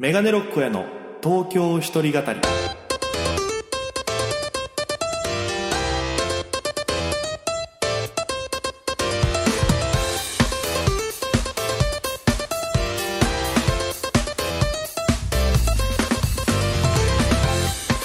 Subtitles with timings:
[0.00, 0.86] メガネロックへの
[1.22, 2.40] 東京一人語り。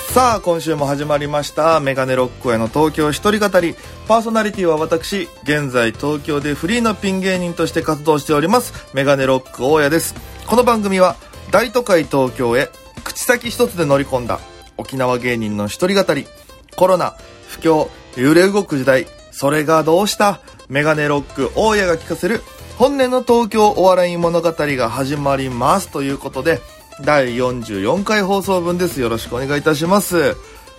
[0.09, 3.73] さあ今週も始まりましたメガネロックへの東京一人語り。
[4.09, 10.13] パーソナリティは私現在東京でフリーのピン芸人として活動しておりますメガネロック大家です。
[10.45, 11.15] この番組は
[11.55, 12.67] 大都会東京へ
[13.05, 14.41] 口先一つで乗り込んだ
[14.75, 16.27] 沖縄芸人の一人語り
[16.75, 17.15] コロナ
[17.47, 22.41] 不況揺れ動く時代それがどうしたメガネロック大家が聞かせる
[22.77, 26.59] 本音の東京お笑い物語が始まりますということで
[27.05, 28.99] 第44回放送分です。
[28.99, 30.35] よろしくお願いいたします。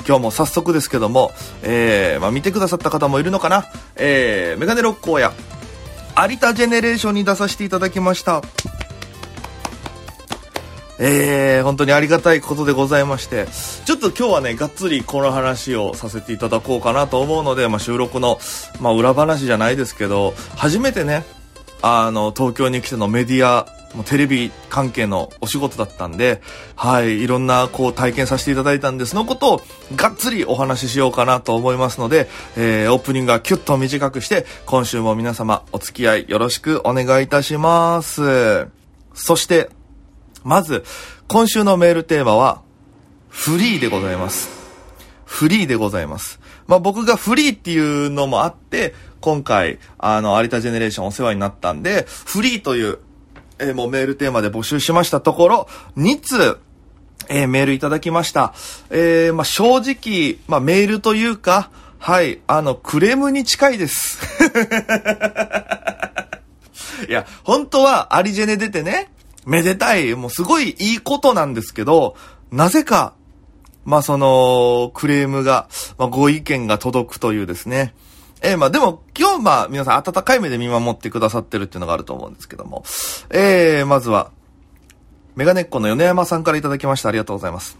[0.06, 1.32] 今日も早速ですけども、
[1.62, 3.65] えー、まあ、見てくださった方もいるのかな？
[3.96, 5.32] えー、メガネロック大家
[6.29, 8.43] 有田ジェネレーションに出させていただきました。
[10.98, 13.46] えー、本当にありがたいことでございまして、
[13.84, 18.38] ちょっと今日はね、がっつりこの話をさせていただこうかなと思うので、まあ、収録の、
[18.80, 21.24] まあ、裏話じゃないですけど、初めてね、
[21.82, 23.66] あの、東京に来てのメディア、
[24.04, 26.43] テレビ関係のお仕事だったんで、
[26.74, 29.62] はい、いろんなこう体験させていただいたんで、そのことを
[29.95, 38.66] がっつりお話ししようかなと思いますので、えー、オープニングはキュッと短くして、今週も皆様お付き合いよろしくお願いいたします。
[39.15, 39.71] そして、
[40.47, 40.85] まず、
[41.27, 42.63] 今週のメールテーマは、
[43.29, 44.49] フリーでございます。
[45.25, 46.39] フリーでございます。
[46.69, 53.01] まあ、僕がフリーっていうのもあって、今回、あの、有田ジェネレーションお世話になったんで、フリーという、
[53.59, 56.59] えー、もうメールテーマで募集しましたところ、2通、
[57.29, 58.55] えー、メールいただきました。
[58.91, 64.21] えー、まあ、正直、まあ、メールというか、はい、あの、クレームに近いです。
[67.09, 69.11] いや、本当は、アリジェネ出てね、
[69.47, 72.16] めでたい、もうすごいいいことなんですけど、
[72.50, 73.15] なぜか、
[73.84, 77.94] まあその、クレームが、まあご意見が届くというですね。
[78.43, 82.85] えー、まあでも、今日まあ皆さん温かい目で見守ってくださってるっていうのがあると思うんですけども。
[83.31, 84.33] えー、まずは、
[85.37, 87.09] メガネっ子の米山さんからいただきました。
[87.09, 87.79] ありがとうございます。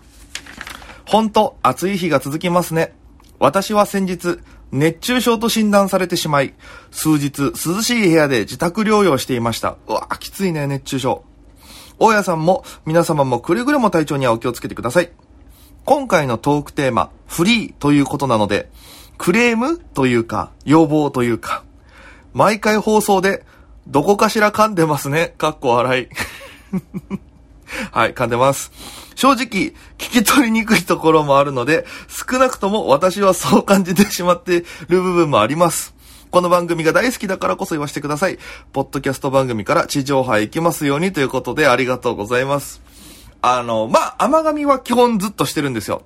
[1.05, 2.95] ほんと、暑い日が続きますね。
[3.41, 4.39] 私は先日、
[4.71, 6.55] 熱中症と診断されてしまい、
[6.93, 9.77] 数日涼しい部屋で自宅療養していました。
[9.89, 11.25] うわきついね、熱中症。
[11.99, 15.11] 大家さんも皆様もくれぐれも体調にはお気をつけてください。
[15.85, 18.69] 今回のトークテーマ、フリーということなので、
[19.19, 21.65] クレームというか、要望というか、
[22.35, 23.45] 毎回放送で、
[23.87, 25.35] どこかしら噛んでますね。
[25.39, 26.09] かっこ笑い。
[27.93, 28.73] はい、噛んでます。
[29.15, 35.96] 正直、聞き取りにくいところもあるので、少なくとも私はそう感じてしまっている部分もあります。
[36.37, 38.39] この番組が大好きだからこそ言わせてください。
[38.75, 42.83] ポッドキャスト番組から地上波へ行きますようにということでありがとうございます。
[43.41, 46.03] あの、まあ、甘神は基本ずっとしてるんですよ。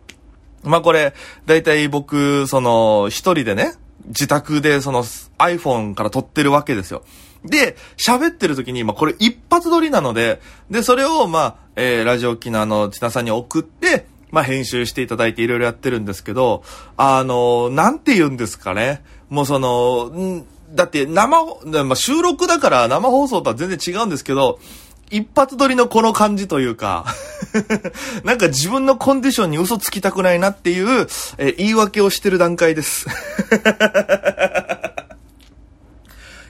[0.62, 1.14] まあ、これ、
[1.46, 3.72] だいたい僕、その、一人でね、
[4.06, 7.02] 自宅でその iPhone から撮ってるわけですよ。
[7.44, 10.40] で、喋ってる時に、まあ、これ一発撮りなので、
[10.70, 16.62] で、それを、まあ、えー、ラジオ機能の千奈さんに送って、まあ、編集していただいていろいろやってるんですけど、
[16.96, 19.02] あの、なんて言うんですかね。
[19.28, 21.44] もうその、んだって生、
[21.84, 24.60] まあ、収録だから生放送とは全然違うんですけど、
[25.10, 27.04] 一発撮りのこの感じというか
[28.22, 33.06] なんか自分のコンディションに嘘つきたくないなっていう、え言い訳をしてる段階です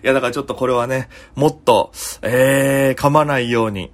[0.03, 1.93] いや、だからちょっとこれはね、もっと、
[2.23, 3.91] えー、噛まないように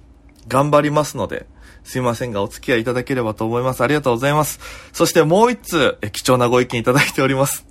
[0.47, 1.45] 頑張りますので、
[1.87, 3.81] すいませんがお付き合いいただければと思います。
[3.81, 4.59] ありがとうございます。
[4.91, 7.65] そしてもう一通、え貴重なご意見いただいております。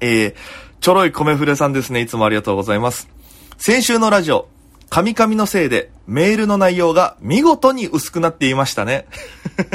[0.00, 0.34] えー、
[0.80, 2.00] ちょろい米筆さんですね。
[2.00, 3.08] いつもありがとうございます。
[3.56, 4.48] 先週のラジオ、
[4.88, 9.06] 神々のせいでメールの内容が見事に薄くなっていましたね。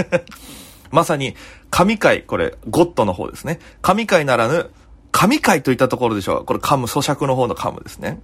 [0.92, 1.38] まさに、
[1.70, 3.60] 神回、これ、ゴッドの方ですね。
[3.82, 4.70] 神回ならぬ、
[5.14, 6.46] 神回といったところでしょう。
[6.46, 8.20] これ噛む、咀嚼の方の噛むですね。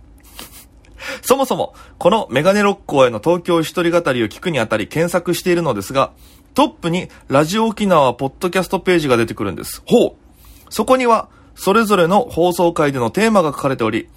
[1.21, 6.11] そもそも、このメガネロッコへの東京一人語りを聞くにあたり検索しているのですが、
[6.53, 9.81] トップにラジオ沖縄ポッドキャストページが出てくるんです。
[9.85, 10.13] ほう
[10.69, 14.07] そこには、それぞれの放送回でのテーマが書かれており、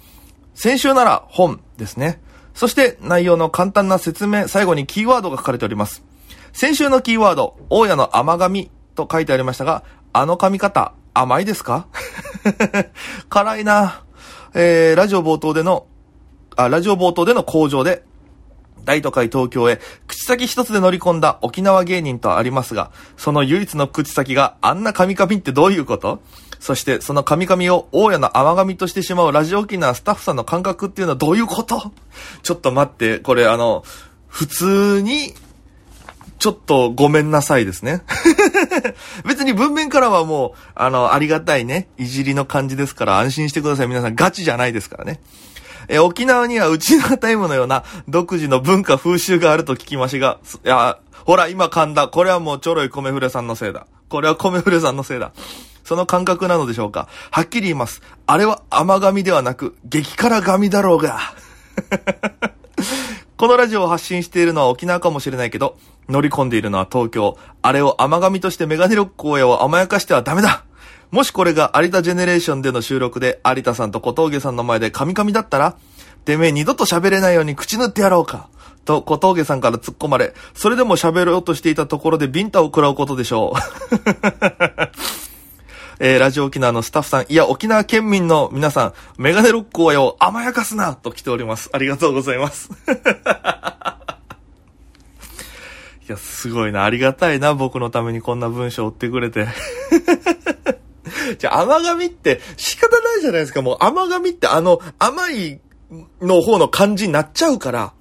[0.53, 2.21] 先週なら本ですね。
[2.53, 6.03] そして内容の簡単な説明、最後にキーワードが書かれております。
[6.53, 9.83] 先週のキーワード、大家の甘噛と書いてありましたが、
[10.13, 11.87] あの噛み方、甘いですか？
[13.29, 14.03] 辛いな。
[14.53, 15.85] えー、ラジオ冒頭での、
[16.55, 18.03] あ、ラジオ冒頭での工場で、
[18.83, 26.21] 大都会東京へ口先一つで乗り込んだ沖縄芸人とありますが、その唯一の口先があんな神々ってどういうこと？
[26.59, 31.91] そしてその神々を大家の甘神としてしまうラジオ沖縄スタッフさんの感覚っていうのはどういうこと？
[32.43, 33.83] ちょっと待って、これあの、
[34.27, 35.33] 普通に
[36.37, 38.03] ちょっとごめんなさいですね。
[39.27, 43.87] 別に文面からはもう、あの、ありがたいね、いじりの感じですから安心してください。
[43.87, 45.19] 皆さんガチじゃないですからね。
[45.87, 52.07] え沖縄にはうちのタイムのような独自の文化風習があると聞きましが、いや、ほら、今噛んだ。
[52.07, 53.87] これはもうちょろい米フレさんのせいだ。
[54.09, 55.31] これは米フレさんのせいだ。
[55.83, 57.07] その感覚なのでしょうか。
[57.31, 58.01] はっきり言います。
[58.27, 61.19] あれは甘噛みではなく、激辛噛だろうが。
[63.37, 65.77] このラジオを発信しているのは沖縄かもしれないけど、
[66.07, 67.37] 乗り込んでいるのは東京。
[67.61, 70.63] あれを甘噛みとしてメガネロック親を甘やかしてはダメだ
[71.11, 75.77] もしこれが有田ジェネレーションでの収録で有田さんと小峠さんの前でカミカミだったら、
[76.25, 78.49] てめえ二度と喋れないように口縫ってやろうか。
[78.85, 83.59] と小峠さんから突っ込まれ、それでも喋ろうとしていたところでビンタを食らうことでしょう。
[85.99, 91.69] えー、ラジオ沖縄のスタッフさん、いや、沖縄県民の皆さん、メガネロック親を甘やかすなと来ております。
[91.71, 92.69] ありがとうございます。
[96.07, 96.83] いや、すごいな。
[96.83, 97.55] ありがたいな。
[97.55, 99.47] 僕のためにこんな文章を追ってくれて。
[101.37, 103.61] じゃあ、甘噛みって仕方ないじゃないですか。
[103.61, 105.59] もう甘噛みってあの、甘い
[106.21, 107.93] の方の感じになっちゃうから。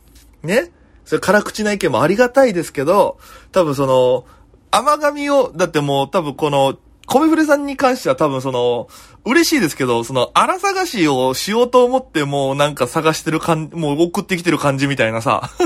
[0.42, 0.70] ね。
[1.04, 3.18] それ辛口な意見もありがたいですけど、
[3.52, 4.24] 多分その、
[4.70, 6.76] 甘噛みを、だってもう多分この、
[7.06, 8.88] 米フレさんに関しては多分その、
[9.26, 15.50] 嬉しいですけど、その、荒探しをしようと思ってもうなんか探してる感じ、もう送ってきてる感じみたいなさ。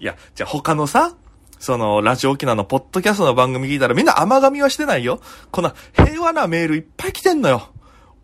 [0.00, 1.14] いや、じゃあ他のさ、
[1.62, 5.20] その、ラジオ沖縄のポッドキャストの番組聞いたらみんな甘噛みはしてないよ。
[5.52, 7.68] この平和なメールいっぱい来てんのよ。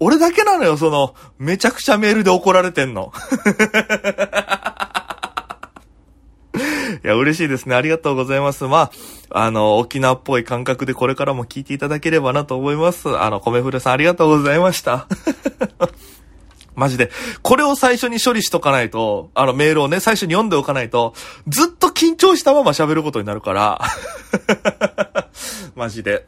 [0.00, 3.12] 俺だけなのよ、その、めちゃくちゃメールで怒られてんの。
[7.04, 7.76] いや、嬉しいですね。
[7.76, 8.64] ありがとうございます。
[8.64, 8.90] ま
[9.30, 13.16] あ、あの、沖縄っぽい感覚でこれからも聞いていただければなと思います。
[13.16, 15.06] あの、米古さんありがとうございました。
[16.78, 17.10] マジで。
[17.42, 21.12] これを最初に処理しとかないと、あのメールをね、最初に読んでおかないと、
[21.48, 23.82] ずっと緊張したまま喋ることになるから。
[25.74, 26.24] マジで。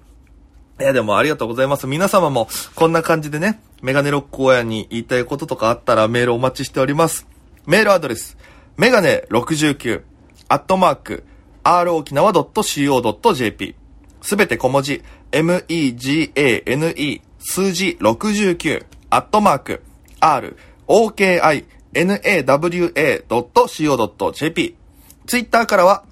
[0.80, 1.86] いや、でもありがとうございます。
[1.86, 7.28] 皆様もこんな感じでね、メガネロック親に言いたいこととかあったらメールお待ちしております。
[7.66, 8.36] メールアドレス、
[8.76, 10.02] メガネ69、
[10.48, 11.24] アットマーク、
[11.62, 13.76] r 沖縄 .co.jp。
[14.20, 19.82] すべて小文字、megane 数字69、アットマーク、
[20.20, 20.56] r,
[20.86, 21.40] oki,
[21.92, 22.76] nawa.co.jp。
[25.26, 26.04] ツイッターからは、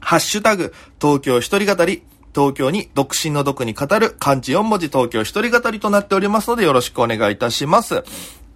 [0.00, 2.02] ハッシュタグ、東京一人語り、
[2.34, 8.04] 東京に独身の毒に語る漢字4文字東京一人語りとなっておりますのでよろしくお願いいたします。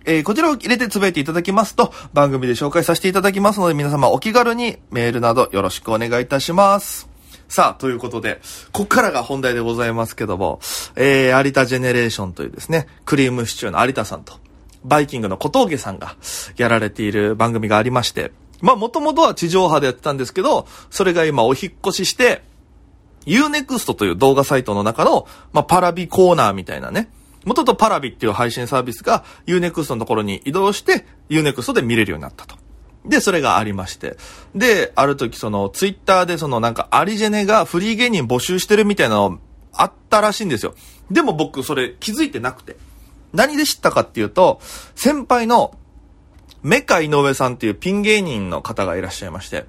[0.05, 7.08] えー、こちらを入れてつぶやいていただきますと、番組で紹介させていただきますので、皆様お気軽にメールなどよろしくお願いいたします。
[7.49, 8.41] さあ、ということで、
[8.73, 10.61] こっからが本題でございますけども、
[10.94, 14.35] えー、有田ジェネレーションというですね、クリームシチューの有田さんと、
[14.85, 16.17] バイキングの小峠さんが
[16.56, 22.43] やられている番組がありまして、まあ、もともとは地上波でやってたんですけど、それが今お引っ越しして、
[23.27, 27.11] Unext という動画サイトの中の、まあ、パラビコーナーみたいなね、
[27.44, 32.56] 元とパラビっていう配信サービスが Unext のところに移動して Unext で見れるようになったと。
[33.05, 34.17] で、それがありまして。
[34.55, 39.38] で、ある時そのツイッターでそのなんかアリジェネがフリー芸人募集してるみたいなの
[39.73, 40.75] あったらしいんですよ。
[41.11, 42.76] でも僕それ気づいてなくて。
[43.32, 44.61] 何で知ったかっていうと、
[44.94, 45.75] 先輩の
[46.62, 49.67] メカ井上さんっていうピン芸人の方がいらっしゃいまして。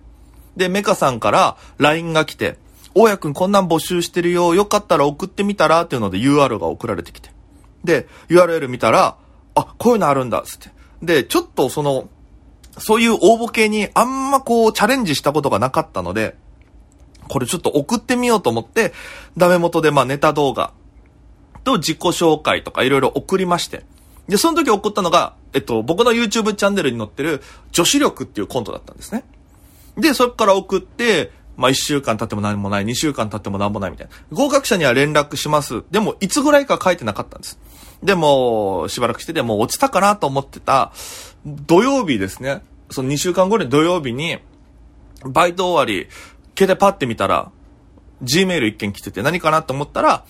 [0.58, 2.58] で、メカさんから LINE が来て、
[2.94, 4.54] 大家くんこんなん募集してるよ。
[4.54, 7.30] よかったら送ってみたらっていうので UR が送られてきて。
[7.84, 9.16] で、URL 見たら、
[9.56, 10.72] あ、こういうのあるんだ、つって。
[11.02, 12.10] で、ちょっとその、
[12.78, 16.36] そういう応募系にあんまこうチャレンジしたことがなかったので、
[17.28, 18.94] これちょっと送ってみようと思って、
[19.38, 20.74] ダメ元でまあネタ動画
[21.64, 23.84] と自己紹介とかいろいろ送りまして。
[24.28, 27.42] で、その時送ったのが、えっと、僕の YouTube チャンネルに載ってる
[27.72, 29.24] 女子力っていうコントだったんですね。
[29.98, 34.14] で、そっから送って、まあ、1週間経っても何もない、2週間経っても何もないみたいな。
[34.32, 35.84] 合格者には連絡します。
[35.92, 37.60] でも、いつぐらいか書いてなかったんです。
[38.02, 40.92] でも、しばらくしてでも落ちたかなと思ってた、
[41.46, 42.64] 土曜日ですね。
[42.90, 44.40] その2週間後に土曜日に、
[45.24, 46.08] バイト終わり、
[46.58, 47.52] 携帯パッて見たら、
[48.24, 50.26] Gmail 一件来てて何かなと思ったら、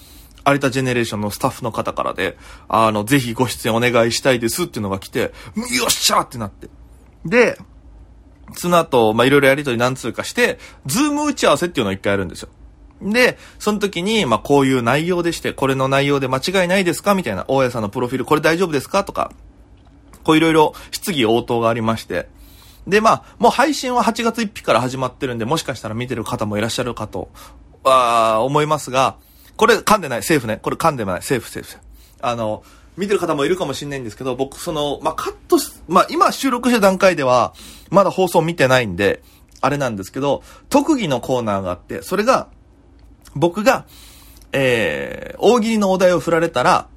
[0.48, 5.32] 有田ジェネレーションのスタッフの方からで、あの、ぜひご出演お願いしたいですっていうのが来て、よ
[5.88, 6.70] っしゃってなって。
[7.26, 7.58] で、
[8.54, 12.50] その後、ま、いろいろやりとり何通かして、ズーム打ち合わせっていうのを一回やるんですよ。
[13.02, 17.16] で、その時に、まあ、こういう内容でして、これの内容で間違いないですか？
[17.16, 19.04] みたいな、大家さんのプロフィール、これ大丈夫ですか？
[19.04, 19.32] とか、
[20.24, 22.28] こういろいろ質疑応答がありまして、
[22.86, 27.30] で、まあ、もう配信は8月1日から始まってるんで、もしかしたら見てる方もいらっしゃるかと、
[27.84, 29.18] あ思いますが、
[29.58, 30.58] これ噛んでない、セーフね。
[30.62, 31.78] これ噛んでない、セーフ、セーフ。
[32.22, 32.64] あの、
[32.98, 37.54] 見てる方もいるかもしれないんですけど、僕、その、まあ、カットしまあ、今収録した段階では、
[37.90, 39.22] まだ放送見てないんで、
[39.62, 42.48] あれなんですけど、特技のコーナーがあって、それが、
[43.36, 43.86] 僕が、
[44.52, 46.88] えー、大喜利のお題を振られたら、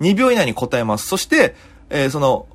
[0.00, 1.06] 2秒以内に答えます。
[1.06, 1.54] そして、
[1.90, 2.46] えー、その、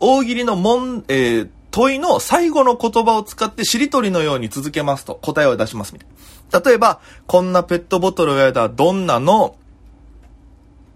[0.00, 6.14] 大喜利の問、えー、問いの最後の言葉を使ってしりとりのように続けますと答えを出しますみたいな。
[6.52, 9.56] 例えば、こんなペットボトルをやだどんなの？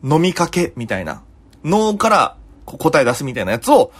[0.04, 1.22] 飲みかけみたいな
[1.64, 3.90] のから答え出すみたいなやつを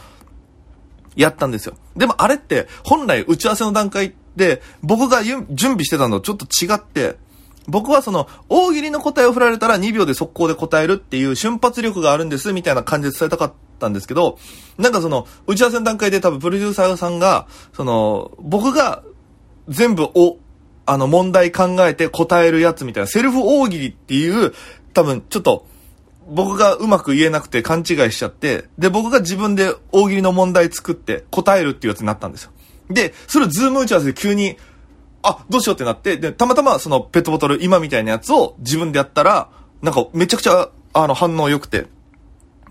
[1.16, 1.75] やったんですよ。
[1.96, 7.16] でもあれって本来打ち合わせの段階で僕が準備してたのとちょっと違って、
[7.66, 14.38] 僕はその大喜利の答えを振られたら2秒で速攻で答えるっていう瞬発力があるんですみたいな感じで伝えたかったんですけど、
[14.78, 19.02] なんかその打ち合わせの段階で多分プロデューサーさんが、その僕が
[19.68, 20.38] 全部お、
[20.87, 24.55] あの問題考えて答えるやつみたいなセルフ大喜利っていう
[24.95, 25.66] 多分ちょっと
[26.28, 32.52] 僕がうまく言えなくて勘違いしちゃって、で、僕が自分で大喜利の問題作って答えるっていうやつになったんですよ。
[32.90, 34.57] で、それをズーム打ち合わせで急に、
[35.23, 39.50] あ、どうしようってなって、で、たまたまそのペットボトル今みたいなやつを自分でやったら、
[39.83, 41.87] なんかめちゃくちゃ、あの反応良くて。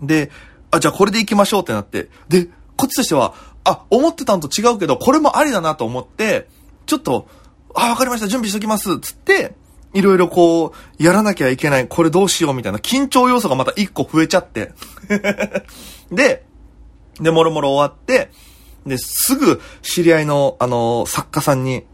[0.02, 0.30] で、
[0.70, 2.08] あ、じゃあこれで行きましょうってなって。
[2.28, 6.48] で、こっちとしては、あ、思ってたのと違うけど、これもありだなと思って、
[6.84, 7.28] ちょっと、
[7.76, 9.54] あ、わかりました、準備しときます、つって、
[9.92, 14.72] いろいろこう、やらなきゃいけない、これどうしようみたいな緊張要素がまた一個増えちゃって。
[16.10, 16.44] で、
[17.20, 18.30] で、もろもろ終わって、
[18.86, 21.84] で、すぐ知り合いの、あの、作家さんに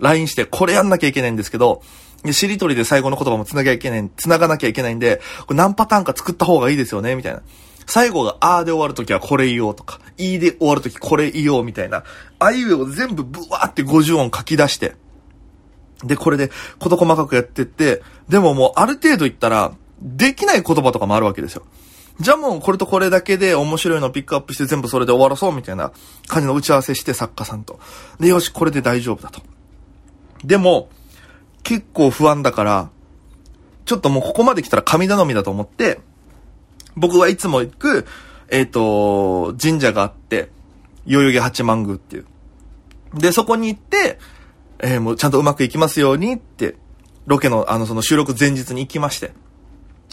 [0.00, 1.82] LINE して、これやんなきゃいけないんですけど、
[2.22, 7.42] で、しりとりで最後の言葉も繋ぎゃいけない、繋がなきゃいけないんで、これ何パターンか作った方がいいですよね、みたいな。
[7.86, 12.04] 最後があーで終わるときはこれ言おうとか、いいで終わるときこれ言おうみたいな、
[12.38, 14.94] あいうえを全部ブワーって50音書き出して、
[16.04, 21.64] で、これで事細かくやってって、でももうある程度言ったら、できない言葉とかもあるわけですよ。
[22.20, 25.92] じゃあもうこれとこれだけで面白いのピックアップして全部それで終わらそうみたいな
[26.26, 27.78] 感じの打ち合わせして作家さんと。
[28.18, 29.40] で、よし、これで大丈夫だと。
[30.44, 30.88] でも、
[31.62, 32.90] 結構不安だから、
[33.84, 36.00] ちょっともうここまで来たら神頼みだと思って、
[36.96, 38.06] 僕はいつも行く、
[38.48, 40.50] えっ、と、神社があって、
[41.06, 42.26] 代々木八幡宮っていう。
[43.14, 44.18] で、そこに行って、
[44.80, 46.76] えーもうちゃんとうまくいきますようにって、
[47.26, 49.32] ロケの、あの、その収録前日に行きまして。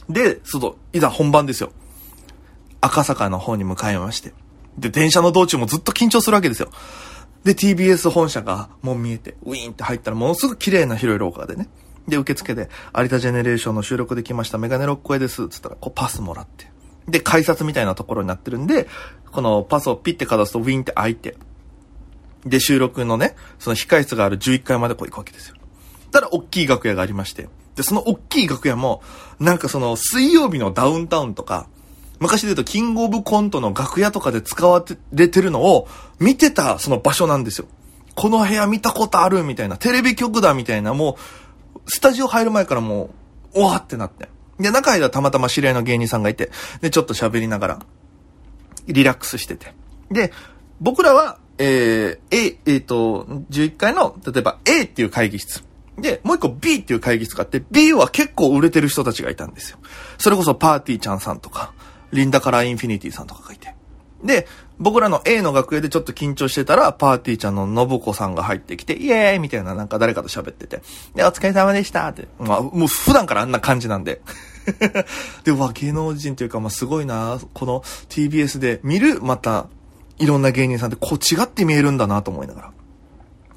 [0.10, 1.72] で、その、いざ本番ですよ。
[2.81, 4.34] 赤坂の方に向かいまして。
[4.77, 6.69] で、電車の道中もずっと緊張するわけですよ。
[7.43, 11.69] で、TBS 本社がもう見えて、ウィーンって入ったらものすごく綺麗な広い廊下でね。
[12.07, 16.69] で、受付で、有田ジェネレーションの収録できました、メガネロック声です、つったら、こうパスもらって。
[17.07, 18.88] で、改札みたいなところになってるんで、
[19.31, 21.38] このパスをピッてかざすとウィーンって開いて、
[22.46, 25.56] で、収録のね、その控室がある11階までこう行くわけですよ。
[26.12, 27.50] たら、大きい楽屋がありまして。
[27.75, 29.02] で、その大きい楽屋も、
[29.40, 31.68] なんかその、水曜日のダウンタウンとか、
[32.20, 35.88] 昔で言うと、キングオブコントの楽屋とかで使われてるのを、
[36.20, 37.68] 見てた、その場所なんですよ。
[38.16, 41.18] この部屋見たことあるみたいな、テレビ局だみたいな、も
[41.75, 43.10] う、スタジオ入る前からも
[43.54, 44.30] う、おわってなって。
[44.60, 47.80] で、中入ったらたまたま知り合いの芸人さんがいて、で、ちょっと喋りながら、
[48.88, 49.74] リラックスしてて。
[50.10, 50.32] で、
[50.80, 55.64] 僕らは、えー、A、えっ、と、11階の、例えば A っていう会議室。
[55.98, 59.78] で、もう一個 B っていう会議室があって、B は結構売れてる人たちがいたんですよ。
[60.18, 61.74] それこそパーティーちゃんさんとか、
[62.12, 63.74] リンダカラーインフィニティさんとかがいて。
[64.24, 64.48] で、
[64.78, 70.82] 僕らの A の楽屋でちょっと緊張してたら、パーティーちゃんの信子さんが入ってきて、イエーイみたいななんか誰かと喋ってて、
[71.16, 72.28] で、お疲れ様でしたって。
[72.40, 74.22] まあ、もう普段からあんな感じなんで。
[75.46, 79.68] で、うわ、芸能人というか、まあ、すごいな、この TBS で見る、また、
[80.17, 82.72] いろんな芸人さんってこう違って見えるんだなと思いながら。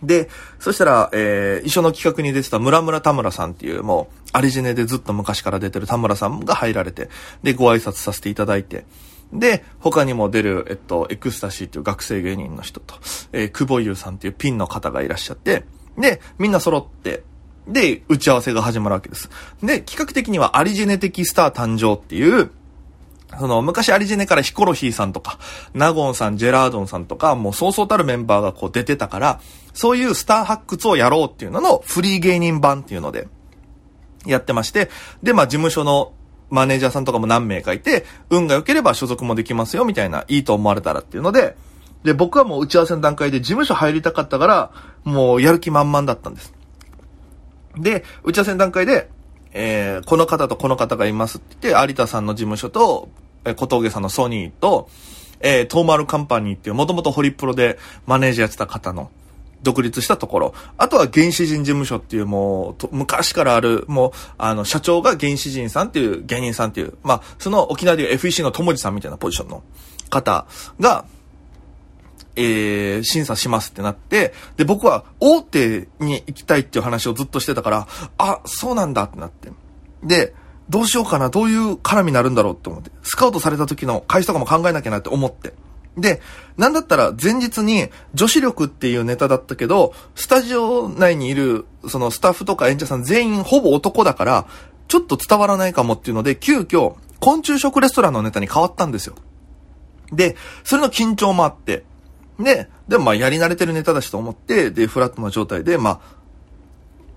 [0.02, 7.08] で、そしたら、えー、一緒の企画に出てた村村田村さんっていう、もう、アリジネでずっと昔から出てる田村さんが入られて、
[7.42, 8.84] で、ご挨拶させていただいて、
[9.32, 12.94] で、他にも出る、えっと、エクスタシーっていう学生芸人の人と、
[13.32, 15.64] えー、久保優さんっていうピンの方がいらっしゃって、
[15.98, 17.24] で、みんな揃って、
[17.66, 19.28] で、打ち合わせが始まるわけです。
[19.62, 22.50] で、企画的には有ジェネ的スター誕生っていう、
[23.37, 25.38] その、昔有ジェネからヒコロヒーさんとか、
[25.75, 29.40] 納言さん、ジェラードンさんとか、もうそうそうたるメンバーがこう出てたから、
[29.75, 33.28] そういうスター発掘をやろうっていうののフリー芸人版っていうので、
[34.26, 34.90] やってまして、
[35.23, 36.12] で、まあ事務所の
[36.50, 41.56] マネージャーさんとかも何名かいて、運が良ければ所属もできますよ、みたいな、いいと思われたらっていうので、
[42.04, 44.70] で、僕はもう打ち合わせの段階で事務所入りたかったから、
[45.04, 46.54] もうやる気満々だったんです。
[47.76, 49.11] で、打ち合わせの段階で、
[49.52, 53.09] えー、この方とこの方がいますって言って、有田さんの事務所と、
[53.45, 54.88] えー、小峠さんのソニーと、
[55.40, 59.11] えー、トーマルカンパニーっていう、もともとホリプロでマネージャーやってた方の、
[59.62, 60.55] 独立したところ。
[60.76, 69.62] あとは原始人事務所っていうもう、昔からある、もう、あの、社長が原始人さんっていう芸人さんっていう、まあ、その沖縄でいう FEC の友治さんみたいなポジションの
[70.11, 70.47] 方
[70.78, 71.07] が、
[72.38, 79.50] えー、審査しますってなって、で、僕は大手に行きたいっていう話をずっとしてたから、あ、そうなんだってなって。
[80.04, 80.35] で、
[80.68, 85.54] どうしようかな、どういう絡みになるんだろうって思って、スカウトされた時の開始とかも考えなきゃなって思って。
[85.97, 86.21] で、
[86.57, 94.47] なんだったら前日に女子力っていうネタだったけど、スタジオ内にいるそのスタッフとか演者さん全員ほぼ男だから、
[94.87, 99.16] ちょっと伝わらないかもっていうので、急遽昆虫食レストランのネタに変わったんですよ。
[100.12, 101.85] で、それの緊張もあって、
[102.38, 106.18] で、でもまあやり慣れてるネタだしと思って、で、フラットな状態で、まあ、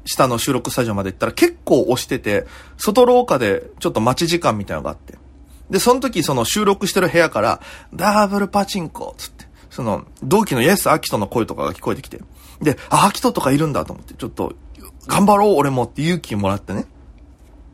[0.06, 2.48] 下の収録スタジオまで行ったら結構押してて、
[2.78, 5.18] 外廊下でちょっと待ち時間みたいなのがあって。
[5.70, 7.62] で、その時その収録してる部屋から、
[7.94, 12.20] ダブルパチンコつって、その、同期のイエス・アキトの声とかが聞こえてきて。
[12.62, 14.54] で、あ、アキトとかいるんだと思って、ちょっと、
[15.08, 16.86] 頑張ろう俺もって勇気もらってね。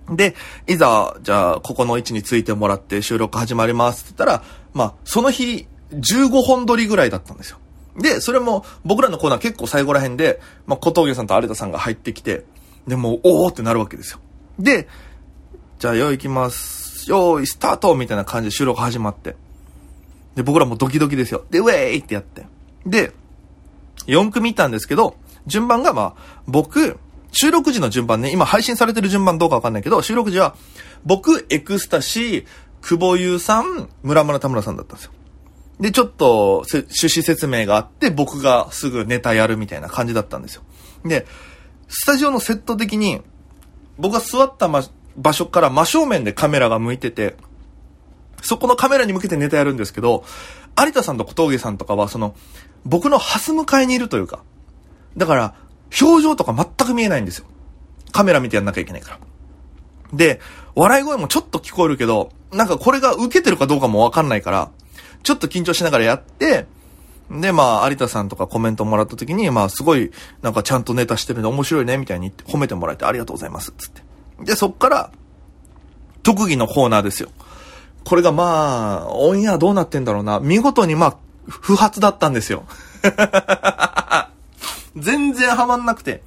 [0.09, 0.35] で、
[0.67, 7.57] いざ、じゃあ、ここの位置についてもらって収録始まりますって言ったら、まあ、その日、15本撮りぐらいだったんですよ。
[7.97, 12.45] で、それも、僕らのコーナー結構最後ら辺で、まあ、小峠さんと有田さんが入ってきて、
[12.87, 14.19] で、もう、おーってなるわけですよ。
[14.59, 14.87] で、
[15.79, 17.09] じゃあ、よい行きます。
[17.09, 19.35] よーい、スタートみたいな感じで収録始まって。
[20.35, 21.43] で、僕らもドキドキですよ。
[21.49, 22.45] で、ウェーイってやって。
[22.85, 23.11] で、
[24.05, 25.15] 4組いたんですけど、
[25.47, 26.99] 順番がまあ、僕、
[27.31, 30.55] 収録時の順番ね、今配信されてる順番どうかわかんないけど、収録時は、
[31.05, 32.45] 僕、エクスタシー、
[32.81, 35.11] 久保優さん、村村田村さんだったんですよ。
[35.79, 40.63] で、ちょっと、趣旨説明があって、僕がすぐネタやるみたいな感じだったんですよ。
[41.05, 41.27] で、
[41.87, 43.21] スタジオのセット的に、
[43.97, 44.83] 僕が座った、ま、
[45.17, 47.35] 場所から真正面でカメラが向いてて、
[48.41, 50.23] そこのカメラに向けてネタやるんですけど、
[50.79, 52.35] 有田さんと小峠さんとかは、その、
[52.85, 54.43] 僕のハス向かいにいるというか、
[55.15, 55.55] だから、
[56.01, 57.45] 表情とか全く見えないんですよ。
[58.11, 59.19] カメラ見てやんなきゃいけないから。
[60.13, 60.39] で、
[60.75, 64.71] 笑い声もちょっと聞こえるけど、なんかこれが受けてるかどうかもわかんないから、
[65.27, 66.67] ちょっと緊張しながらやって、
[67.29, 70.09] で、まあ、有田さんとかコメントもらった時に、まあ、すごい、
[70.41, 74.03] なんかちゃんとネタしてるんで面白いね、みたいに言って褒めてもらえてありがとうございます、つって。
[74.45, 75.11] で、そっから、
[76.23, 77.29] 特技のコーナーですよ。
[78.05, 80.39] これがまあ、オンエアどうなってんだろうな。
[80.39, 81.17] 見事にまあ、
[81.49, 82.63] 不発だったんですよ。
[84.95, 86.23] 全然ハマんなくて。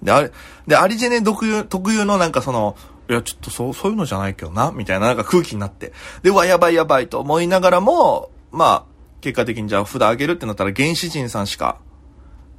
[0.00, 0.30] で、あれ、
[0.68, 2.76] で、アリジェネ特有、特有のなんかその、
[3.10, 5.92] いや、ちょっとそう、そういうのじゃないけどな、みたいななんか空気になって。
[6.22, 8.84] で、うわ、やばいやばいと思いながらも、まあ、
[9.20, 11.78] 結果的にじゃあ札あげるってなったら原始人さんしか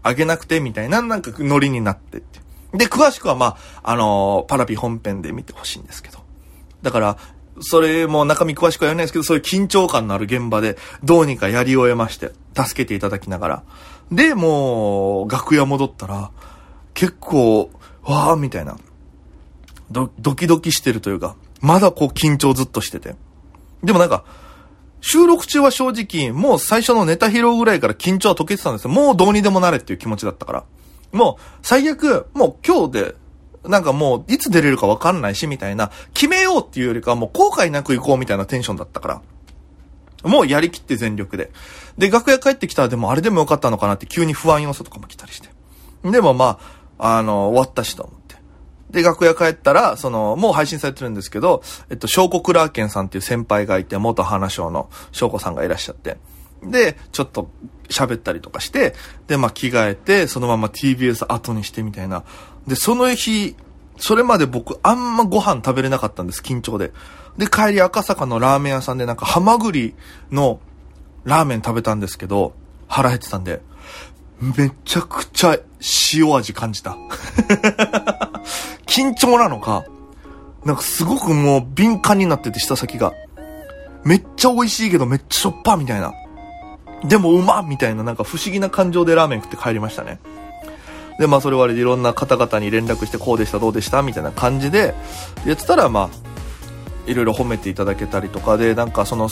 [0.04, 2.40] あげなくて、みたいななんかノリになってって。
[2.74, 6.20] で、詳しくはまあ、あのーパラピ本編で見てほしいんですけど。
[6.82, 7.18] だから、
[7.62, 13.64] それも中身詳しくは言わないですけど、そういう緊張感のある現場で、どうにかやり終えまして、助けていただきながら。
[14.12, 16.32] で、もう、楽屋戻ったら、
[16.94, 17.72] 結構、
[18.04, 18.78] わーみたいな。
[19.90, 23.16] ドキドキしてるというか、まだこう緊張ずっとしてて。
[23.84, 24.26] でもなんか、
[25.08, 28.90] 収録中は正直、もう最初のネタ披露ぐらいから緊張は解けてたんですよ。
[28.90, 30.64] もうどうにでもなれっていう気持ちだったから。
[31.12, 33.16] もう、最悪、もう今日で、
[33.66, 39.22] なんかもう、いつ出れるかわかんないし、みたいな、決めようっていうよりかはもう後悔なく行こうみたいなテンションだったから。
[40.28, 41.52] もうやりきって全力で。
[42.00, 45.50] で、楽屋帰ってきたらでもあれでもよかったのかなって急に不安要素とかも来たりして。
[46.04, 46.58] でもま
[46.98, 48.25] あ、あの、終わったしと思って。
[48.90, 56.18] で、楽屋帰ったら、その、もう配信されてるんですけど、えっと、証拠クラーケンさんっていう先輩がいて、元花賞の証拠さんがいらっしゃって。
[56.64, 57.50] で、ちょっと
[57.90, 58.96] 喋ったりとかして、
[59.28, 62.24] で、まあ着替えて、そのまま TBS 後にしてみたいな。
[62.68, 63.56] で、その日、
[63.98, 66.92] それまで僕あんまご飯食べれなかったんです、緊張で。
[67.38, 69.96] で、帰り赤坂のラーメン屋さんでなんかハマグリ
[70.32, 70.60] の
[71.24, 72.54] ラーメン食べたんですけど、
[72.88, 73.62] 腹減ってたんで、
[74.40, 75.58] めちゃくちゃ
[76.14, 76.98] 塩味感じた。
[78.96, 79.84] 緊張なのか、
[80.64, 83.14] なんかすごくもう敏感になってて舌先が。
[84.06, 86.14] めっちゃ美味しいけどめっちゃしょっぱみたいな。
[87.04, 90.20] でもうまみたいななんか不思議な感情でラーメン食って帰りましたね。
[91.20, 94.96] で、まあそれはあれでいろんな方々に連絡してこうでしたどうでしたみたいな感じで
[95.46, 99.30] やってたらまあいろいろ褒めていただけたりとかでなんかその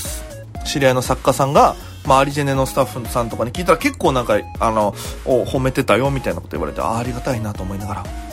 [0.65, 4.91] 知り合いの作家さんがまあアリジェネのスタッフさんとかに聞いたら結構なんかあの
[5.23, 8.32] 褒めてたよみたいなこと言われてああありがたいなと思いながら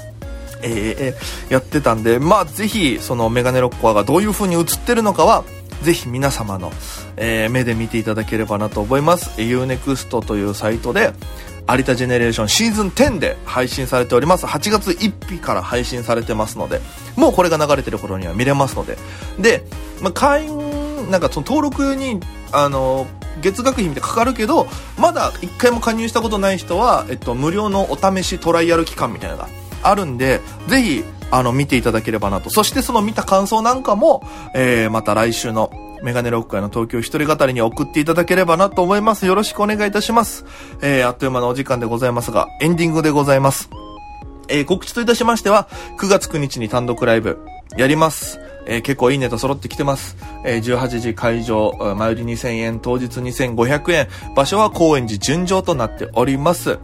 [0.63, 5.45] えーやってたんで、まあ、ぜひ、そのメガネロッコアがどういう風に映ってるのかは、
[5.83, 6.73] ぜひ皆様の、
[7.17, 9.31] えー目で見ていただければなと思います。
[9.41, 11.13] UNEXT というサイトで、
[11.69, 14.47] 有田ジェネレーションシーズン10で配信されております。
[14.47, 16.81] 8月1日から配信されてますので、
[17.17, 18.99] もうこれが流れてる頃には見れますので。
[19.39, 19.65] で、
[20.01, 22.21] まあ、会員、なんかその登録に、
[22.53, 23.07] あの、
[23.41, 24.67] 月額費みたいかかるけど、
[24.99, 29.49] まだ一回も加入したことない人は、えっと、無料のお試しトライアル期間みたいなのが
[29.83, 32.51] あるんで、ぜひ、あの、見ていただければなと。
[32.51, 34.23] そしてその見た感想なんかも、
[34.55, 35.71] えー、また来週の
[36.03, 39.27] メガネロック会の東京一人語りに送っていただければなと思います。
[39.27, 40.45] よろしくお願いいたします。
[40.83, 43.71] えー、あっという間のお時間でございますが、エンディングでございます。
[44.49, 47.39] えー、告知といたしましては、9月9日に単独ライブ、
[47.77, 48.41] やります。
[48.67, 50.17] えー、結構いいネタ揃ってきてます。
[50.45, 56.79] えー、18時会場、前売り2000円、当日2500円、場所は高円寺純情となっております。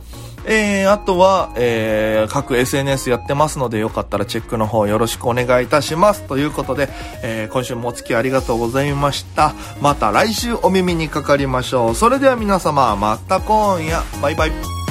[0.49, 6.23] えー、あとは、えー、各 SNS やってますので、よかったらチェックの方よろしくお願いいたします。
[6.23, 6.89] ということで、
[7.23, 9.55] えー、今週もお付き合いありがとうございました。
[9.81, 11.95] また来週お耳にかかりましょう。
[11.95, 14.86] それでは皆様、また今夜、バイバイ。